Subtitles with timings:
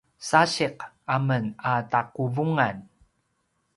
[0.27, 0.77] sasiq
[1.15, 2.77] amen a taquvungan